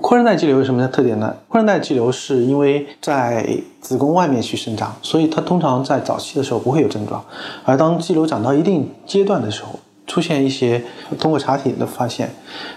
[0.00, 1.36] 扩韧带肌瘤有什么特点呢？
[1.48, 3.46] 扩韧带肌瘤是因为在
[3.80, 7.24] 子宫外面去生长，所以它通常在早期的时候不会有症状，
[7.64, 10.82] 而当肌瘤长到一定阶段的时候，出现一些
[11.18, 12.30] 通过查体的发现，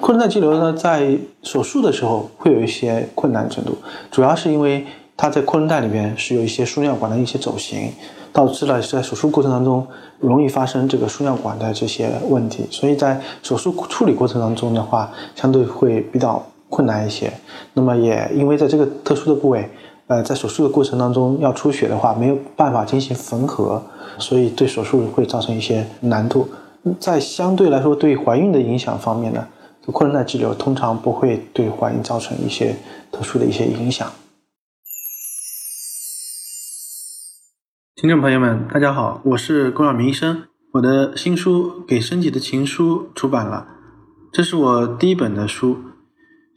[0.00, 3.76] 扩韧带肌瘤呢在手术的时候会有一些困难程度，
[4.10, 7.92] 主要是因为它在扩韧带里面是有一些输尿管的一些走形。
[8.32, 9.84] 导致了在手术过程当中
[10.20, 17.30] 容易发生这个输尿管的这些问题，所以在手术处理过程当中的话，相对会比较困难一些。
[17.74, 19.68] 那么也因为在这个特殊的部位，
[20.06, 23.82] 呃，在手术的过程当中要出血的话，没有办法进行缝合，
[24.18, 26.48] 所以对手术会造成一些难度。
[26.98, 29.46] 在相对来说对怀孕的影响方面呢，
[29.84, 32.76] 扩韧带肌瘤通常不会对怀孕造成一些
[33.12, 34.10] 特殊的一些影响。
[37.96, 40.44] 听众朋友们，大家好，我是龚晓明医生。
[40.72, 43.66] 我的新书《给身体的情书》出版了，
[44.32, 45.76] 这是我第一本的书。